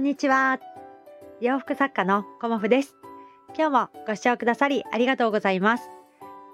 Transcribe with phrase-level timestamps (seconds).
[0.00, 0.58] んにちは。
[1.42, 2.96] 洋服作家のコモフです。
[3.54, 5.90] 今日もご視聴くださりありがとうございます。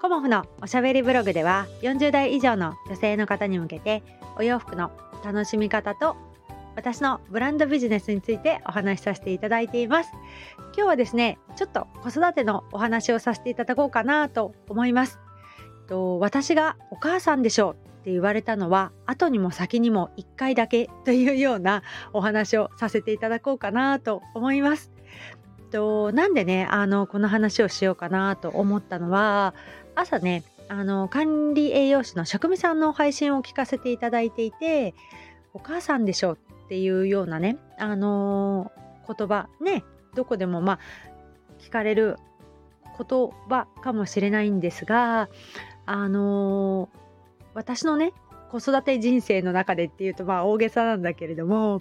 [0.02, 4.02] コモフのおしゃべりブログでは40代以上の女性の方に向けて
[4.36, 4.90] お洋服の
[5.24, 6.16] 楽しみ方と
[6.74, 10.10] 私のブランドビジネスについてお話しさせていただいています。
[10.74, 15.20] 今日はですね、ちょっと子育てのお話をさせていただこうかなと思います。
[15.86, 24.92] と私がお母さんでしょうって言われたのは後にも先にも1回だけというようなお話をさせていただこうかなと思います。
[25.72, 29.54] となんでねあのこの話をしようかなと思ったのは
[29.96, 34.94] 朝ねあの管理栄養士の職味さんの配信を聞かせていただいていて
[35.52, 36.36] お母さんでしょっ
[36.68, 38.70] ていうようなねあの
[39.08, 39.82] 言葉ね
[40.14, 40.78] どこでもまあ
[41.58, 42.18] 聞かれる
[42.96, 45.28] 言葉かもしれないんですが
[45.86, 46.88] あの
[47.56, 48.12] 私のね
[48.50, 51.80] 子育て人生の中でっていうとまあ大げさなんだけれども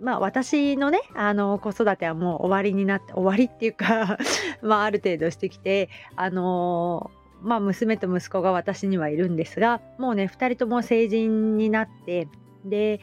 [0.00, 4.18] まあ私のねあの子育てはもう終わりになって終わりっていうか
[4.62, 7.10] まあある程度してきてあの
[7.42, 12.28] まあ娘と息子が私にはいるんですがもうね2人とも成人になって
[12.64, 13.00] で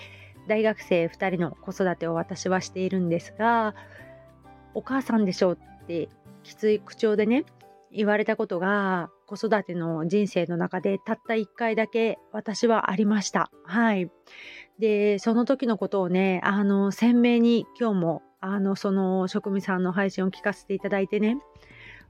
[0.47, 3.73] 大学生2人の子育てを私はしているんですが
[4.73, 6.07] お母さんでしょうって
[6.43, 7.45] きつい口調でね
[7.91, 13.49] 言われたことが子育ての人生の中でたった1回だけ私はありました。
[13.63, 14.11] はい。
[14.79, 21.37] で、その時のことをね、あの、鮮明に今日も、あの、その職味さんの配信を聞かせていただいてね、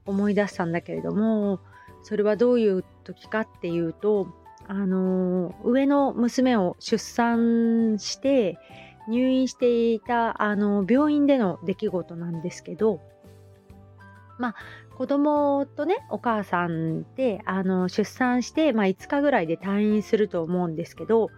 [0.06, 1.60] 思い出したんだけれども、
[2.02, 4.28] それはどういう時かっていうと、
[4.68, 8.58] あの、上の娘を出産して、
[9.08, 13.02] 入院していたあの病院での出来事なんですけど、
[14.38, 14.56] まあ、
[14.98, 21.30] 子供とねお母さんってあの出産して、まあ、5日ぐらいで退院すると思うんですけど、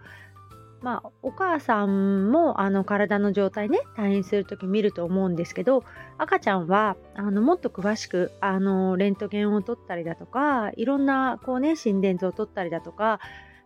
[0.82, 5.84] まあ、お母さんもあの体の状態ね退院する時見ると思うんですけど
[6.18, 13.18] 赤ちゃんはあのもっと詳しくあのレントゲンを取ったりだとかいろんなこう、ね、心電図を取ったりだとか、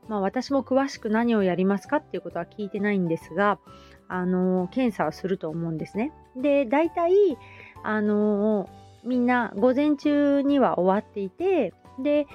[0.08, 3.58] まあ、私も詳しく何をやりますかっていうことは聞いてないんですが
[4.06, 6.12] あの検査をすると思うんですね。
[6.36, 7.36] で大体
[7.82, 8.68] あの
[9.04, 11.72] みんな午前中には終わっていて
[12.02, 12.26] で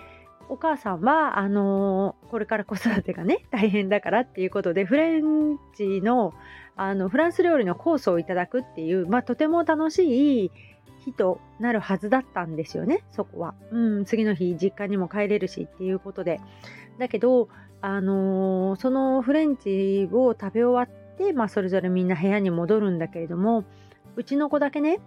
[0.50, 6.34] お母さんはあのー、これから子育てがね 大変だからっていうことでフレンチの
[6.75, 10.51] あのフランス料理のコースをいただくっていう、まあ、とても楽しい
[11.06, 16.40] 日となるはずだったんですよねそこは、うん、次の日実家にも帰れるしっていうことで。
[16.97, 17.50] だけど、
[17.81, 23.66] あのー、そのフレンチを食べ終わって、まあ、それぞれみんな部屋に戻るんだけれども
[24.16, 25.00] うちの子だけね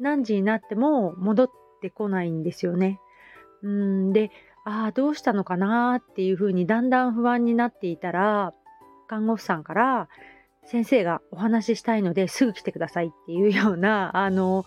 [0.00, 1.50] 何時になっても戻っ
[1.80, 3.00] てこないんですよね。
[3.62, 4.30] うんで、
[4.64, 8.54] ああ、どうしたのかなっていうふうにだんだん不安になっていたら、
[9.06, 10.08] 看護婦さんから
[10.64, 14.64] 先生がお話ししたいのですぐ来てくださいっていうような、あの、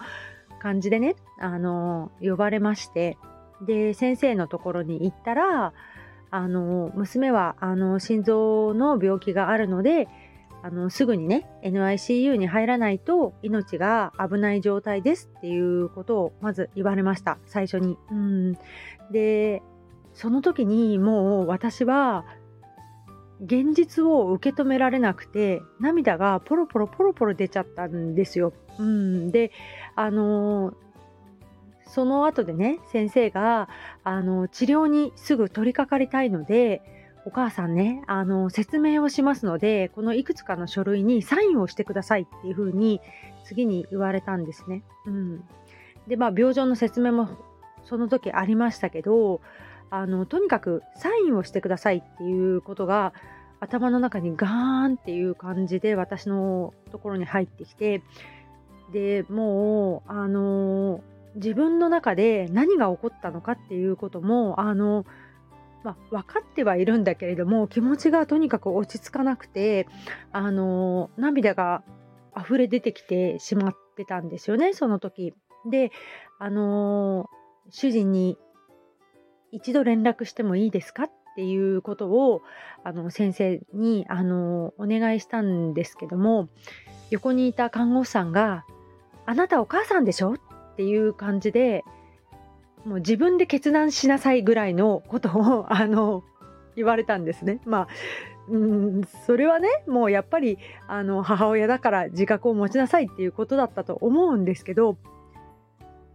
[0.59, 3.17] 感じでね、あの、呼ばれまして、
[3.65, 5.73] で、先生のところに行ったら、
[6.29, 10.07] あの、娘は、あの、心臓の病気があるので、
[10.63, 17.97] あのすぐにね NICU に入らないと命が危ない状態ですっていうことをまず言われました最初に。
[18.11, 18.53] うん、
[19.11, 19.61] で
[20.13, 22.25] その時にもう私は
[23.39, 28.53] 現実を受け止められなくて涙がポロポロポロポロ出ちゃったんですよ。
[28.79, 29.51] うん、で
[29.95, 30.73] あの
[31.85, 33.69] その後でね先生が
[34.03, 36.81] あの治療にすぐ取り掛かりたいので
[37.27, 43.01] お母さんね、あの、説明をしますので、このいくつかの書類にサインをしてくださいっていうふうに
[43.43, 44.81] 次に言われたんですね。
[45.05, 45.43] うん。
[46.07, 47.27] で、まあ、病状の説明も
[47.83, 49.41] その時ありましたけど、
[49.89, 53.11] あの、とにかくサインをしてくださいっていうことが
[53.59, 58.03] 頭の中にガーンっていう感じで私のところに入ってきて、
[58.93, 61.01] で、もう、あの、
[61.35, 65.05] 自分の中で何が起こったのかっていうことも、あの、
[65.83, 69.87] まあ、分かってはいるんだけれども気持ちがとにかく落ち着かなくて
[70.31, 71.83] あの涙が
[72.37, 75.33] 溢れ出てきてしまってたんですよねその時。
[75.69, 75.91] で
[76.39, 77.29] あの
[77.69, 78.37] 主人に
[79.51, 82.41] 一度連絡してもいいですかっていうことを
[82.83, 86.47] あの先生にあのお願いしたんですけども
[87.09, 88.65] 横にいた看護師さんが
[89.25, 90.39] 「あなたお母さんでしょ?」っ
[90.75, 91.83] ていう感じで
[92.87, 96.23] もう自分で決断しなさいぐらいのことを あの
[96.75, 97.59] 言われたんですね。
[97.65, 97.87] まあ
[98.49, 100.57] うんそれはねもうやっぱり
[100.87, 104.97] あの母親だから自覚を持ちなさいっていうことだったと思うんですけど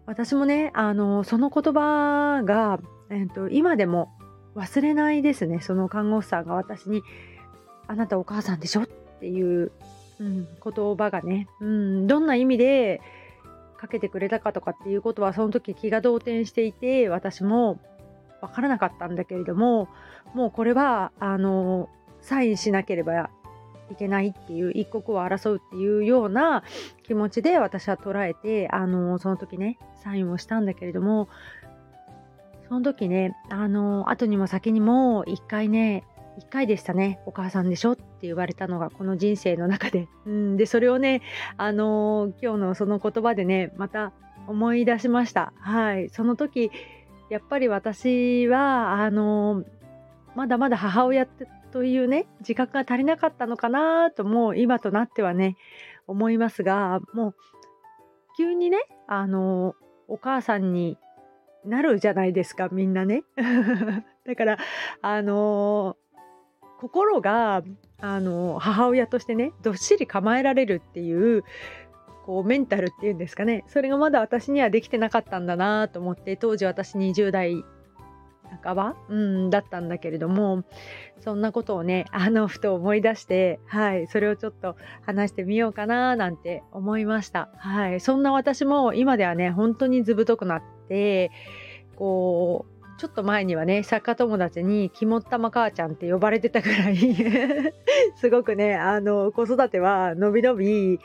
[0.07, 2.81] 私もねあのその言葉が、
[3.11, 4.09] えーと、今でも
[4.57, 7.03] 忘れないですねその看護師さんが私に
[7.87, 8.87] 「あなたお母さんでしょ?」っ
[9.21, 9.71] ていう、
[10.19, 13.03] うん、言葉がね、うん、どんな意味で
[13.83, 17.81] かけてくれたかとかっていうことはその時気が動転していて私も
[18.41, 19.89] 分からなかったんだけれども
[20.35, 21.89] もうこれはあの
[22.21, 23.31] サインしなければ
[23.91, 26.63] いけないっていう一刻を争うっていうような
[27.03, 31.29] 気持ちで私は捉えてあのその時ねサインをしたんだけれども
[32.69, 36.05] その時ねあの後にも先にも一回ね
[36.39, 41.23] 一回でしたねお母さんでしょってって言われたのがこの人生の中で、 うん、でそれをね
[41.57, 44.13] あの今日のその言葉でねまた
[44.47, 45.53] 思い出しました。
[45.59, 46.09] はい。
[46.09, 46.71] その時
[47.31, 49.65] やっぱり私はあの
[50.37, 51.27] まだまだ母親
[51.73, 55.57] というね自覚が足りなかったのかなともう今となってはね
[56.07, 57.35] 思いますがもう
[58.37, 58.79] 急にね
[59.09, 59.75] あの
[60.07, 60.97] お母さんに
[61.65, 63.25] なるじゃないですかみんなね。
[64.25, 64.59] だから
[65.01, 65.97] あの
[66.83, 67.63] 心が
[68.03, 71.45] あの母親としてねどっしり構えられるっていう
[72.27, 73.65] こうメンタルっていうんですかね。
[73.69, 77.65] それがまだ私にはできてなかったんだなと思って当時私20代
[78.63, 80.65] 半ば、うん、だったんだけれども
[81.21, 84.77] そんなことをねあのふと思い出してはいそれをちょっと
[85.07, 87.51] 話してみようかななんて思いました。
[87.57, 91.31] はいそんな私も今ではね本当に図太くなって
[91.95, 92.72] こう
[93.03, 96.97] ちょっと前にはね作家友達に「肝っ玉母ちゃん」って呼ばれてたぐらい
[98.15, 101.01] すごくねあの子育てはのびのび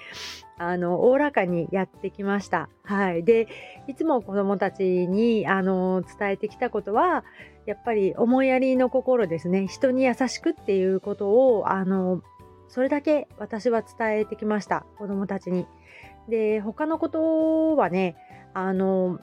[0.59, 2.69] あのおおらかにやってきました。
[2.83, 3.47] はい、で
[3.87, 7.23] いつも子どもたちにあの伝えてきたことは
[7.65, 12.21] やっぱり思いやりの心ですね人に優しくっていうことをあの
[12.67, 15.65] それだけ私は伝えてきました子どもたちに。
[16.29, 18.15] で他のことはね
[18.53, 19.19] あの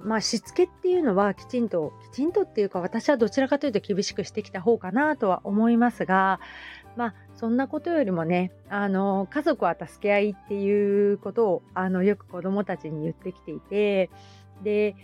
[0.00, 6.40] まあ、しつけっていうのはきちんときちんとっていうか私はどちらかというと厳しくしてきた方かなとは思いますが
[6.96, 14.10] まあそんなことよりもねあの家族は助け合いっていうことをあのよく子どもたちに言ってきていて
[14.62, 14.94] で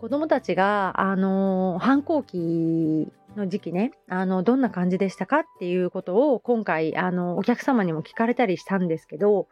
[0.00, 9.48] 子どもたちがあの反抗期の時期ねあのどんな感じでしたかっていうことを今回あのお客様にも聞かれたりしたんですけど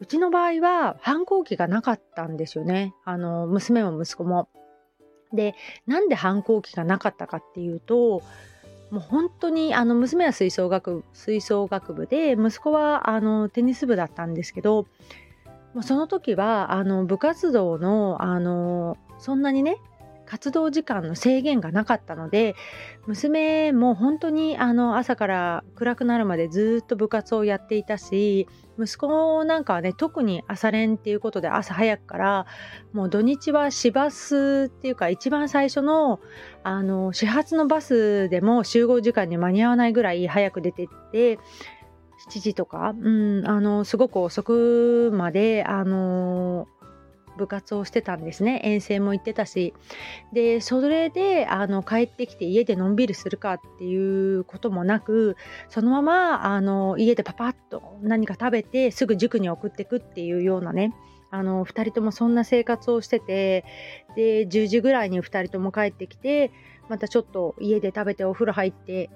[0.00, 4.48] うちの場合は反抗期がなかったんですよねあの娘も息子も。
[5.32, 5.56] で
[5.86, 8.22] なんで反抗期がなかったかっていうと
[8.90, 14.86] もう本当にあの娘は吹奏楽吹奏楽部で息子はあのテニス部だったんですけど
[15.74, 19.78] もうその時はあの部活動のあのそんなにね
[20.34, 22.56] 活動時間の制限がなかったので
[23.06, 32.46] 娘も本当にあの朝から暗くなるまでずっと部活をやっていたし息子なんかはね特に朝練っていうことで朝早くから
[32.92, 36.18] もう土日は市バスっていうか一番最初の
[36.64, 41.38] あの始発のバスでも集合時間に間に合わないぐらい早く出てって
[42.28, 43.08] 7時とか、う
[43.42, 46.66] ん、あのすごく遅くまであの
[47.36, 48.60] 部活をしてたんですね。
[48.64, 49.74] 遠征も行ってたし。
[50.32, 55.36] でそれであの帰ってきて家でのんびりするかっていうこともなく
[55.68, 60.94] そのままあの家でパパッと何か食べてすぐ塾に送ってくっていうようなね。
[61.30, 63.64] あの2人ともそんな生活をしてて
[64.14, 66.52] で10時ぐらいに2人とも帰ってきて
[66.88, 69.10] またちょっと家で食べてお風呂入って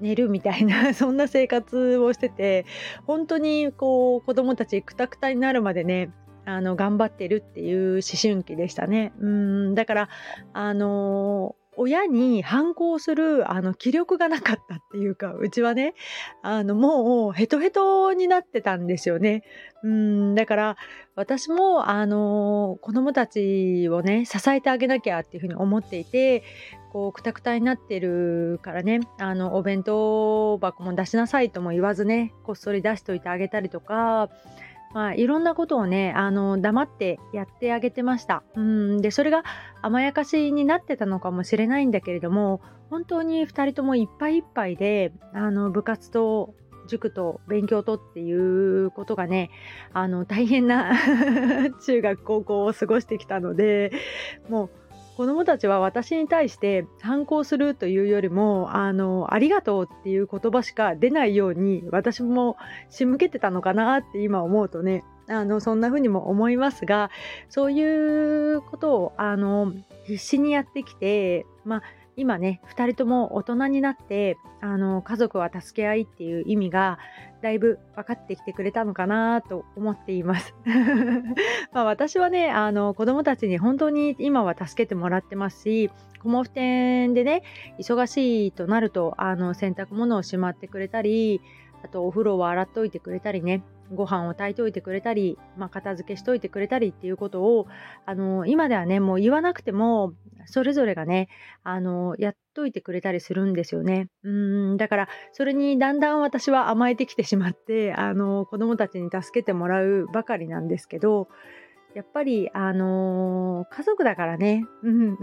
[0.00, 2.66] 寝るみたいな そんな生活をしてて
[3.06, 6.10] 本当にこう子供たちくたくたになるまでね
[6.50, 9.12] あの頑張ってるっていう思春期でしたね。
[9.20, 10.08] うんだから
[10.52, 15.94] あの親に反抗するあの気力がなかったっていうかうちはね
[16.42, 19.44] あのもうヘトヘトになってたんですよね。
[19.82, 20.76] うんだから
[21.14, 26.42] 私もあの子供たちをね支えてあげなきゃっていうふうに思っていて
[26.92, 34.28] こうくたくたになってるからねあのお弁当箱も出しなさいとも言わずねこっそり出しといてあげたりとか
[34.92, 38.42] まあ、いろんなことをねあの黙ってやってあげてました。
[38.56, 39.44] うんでそれが
[39.82, 46.54] 甘やかしになってたのかもしれないんだけれども本当に2人ともいっぱいいっぱいであの部活と
[46.88, 49.50] 塾と勉強とっていうことがね
[49.92, 50.92] あの大変な
[51.86, 53.92] 中学高校を過ごしてきたので
[54.48, 54.70] もう
[55.20, 62.56] 子どもたちは私に対して反抗するというよりもあのありがとうっていう言葉しか出ないように私も
[62.88, 67.10] 仕向けてたのかなって今思うとねあのそんな風にも思いますが
[67.50, 69.74] そういうことをあの
[70.06, 71.82] 必死にやってきてまあ
[72.20, 76.98] 今ね2人とも大人になってあの家族は助け合いっていう意味が
[77.40, 80.54] だいぶ分かってきてくれたのかなと思っています。
[81.72, 85.90] ま私はねあの子供たちに本当に今は助けてもらってますし
[86.22, 87.42] コモフ店でね
[87.78, 91.40] 忙しいとなるとあの洗濯物をしまってくれたり
[91.82, 93.62] あとお風呂を洗っといてくれたりね
[93.92, 97.66] ご飯を炊いておいてくれたり、まあ、片付けしといてくれたりっていうことを
[98.06, 100.12] あの今ではねもう言わなくても
[100.46, 101.28] それぞれがね
[101.62, 104.08] あのやっといてくれたりするんですよね。
[104.24, 111.28] うんだからそれにだんだん私は甘えてきてしまってあの子供たちに助けてもらうばかりなんですけど
[111.94, 115.18] やっぱり、あのー、家族だからね、うん、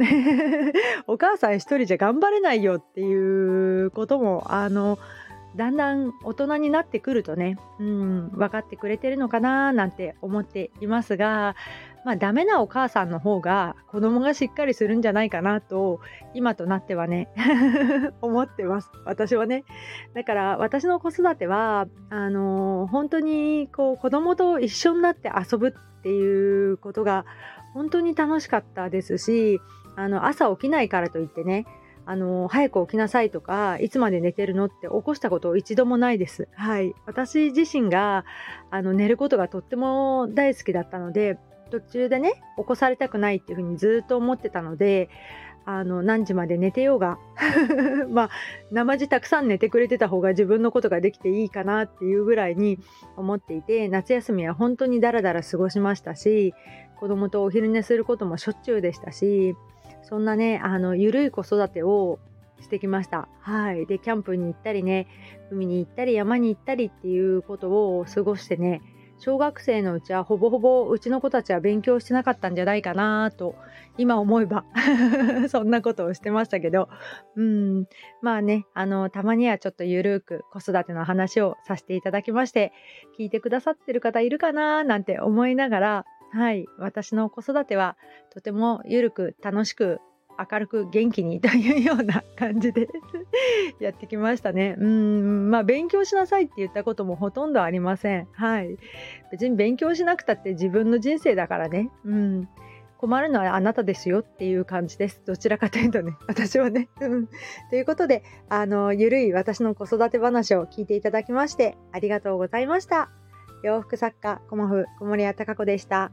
[1.08, 5.00] お母さん一人じゃ頑張れないよっていうことも、あの
[5.56, 11.56] だんだん大人になってくるとね、うん、分かってくれてるのかななんて思っていますが、
[12.08, 16.00] まあ、ダメなお母さんの方が子供がしっかりするんじゃないかなと
[16.34, 17.28] 今となってはね
[18.24, 18.90] 思ってます。
[19.04, 19.66] 私はね。
[20.14, 27.26] だから私の子育てはあのー、本当にこう子供と一緒になって遊ぶっていうことが
[27.74, 29.60] 本当に楽しかったですし
[29.98, 31.66] あの朝起きないからといってね
[32.06, 36.48] あの早く起きなさいとかいつまで寝てるのって起こしたこと一度もないです。
[36.56, 38.24] はい、私自身が
[38.72, 45.10] あの寝ることがとっても大好きだったので途中でね起こされたくないっていうふうにずっと思ってたので
[45.66, 47.20] あの何時まで寝てようが
[48.10, 48.30] まあ
[48.72, 52.80] 生地たくさん寝てくれてた方が自分のことができていいかなっていうぐらいに
[53.18, 56.54] 思っていて夏休みは本当にダラダラ過ごしましたし
[56.96, 59.56] 子供とお昼寝することもしょっちゅうでしたし
[60.04, 62.20] そんなねあのゆるい子育てを
[62.62, 63.28] してきました。
[63.40, 63.86] はい。
[63.86, 65.08] で、キャンプに行ったりね、
[65.52, 68.82] 海に行ったり山に行ったりっていうことを過ごしてね、
[69.20, 73.56] 小学生のうちはほぼほぼうちの子たちは勉強してなかったんじゃないかなと
[73.98, 74.66] 今思えば。
[75.50, 76.90] そんなことをしてましたけど。
[77.36, 77.88] うん。
[78.22, 82.74] まあねあのたまにはちょっとゆるく子育ての話をさせていただきまして
[83.18, 86.66] 聞いてくださってる方いるかななんて思いながらはい。
[86.78, 87.98] 私の子育ては
[88.32, 90.00] とてもゆるく楽しく
[90.38, 92.88] 明るく元気にというような感じで
[93.80, 94.76] やってきましたね。
[94.80, 98.28] うん、まあ勉強しなさいって言ったこともほとんどありません。
[98.34, 98.78] はい。
[99.32, 101.90] 別に勉強しなくたって自分の人生だからね。
[102.06, 102.50] うん。
[102.98, 105.22] 困るのはあなたですよっていう感じです。
[105.26, 106.90] どちらかというとね、 私はね。
[107.70, 113.10] ということで、あの、ゆるい私の子育て話を聞いていただきまして、ありがとうございました。
[113.64, 116.12] 洋服作家、コモフ、小森屋隆子でした。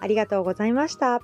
[0.00, 1.20] ありがとうございました。